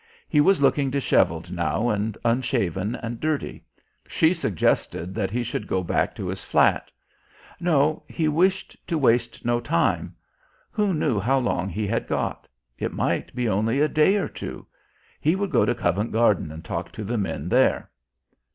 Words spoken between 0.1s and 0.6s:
He was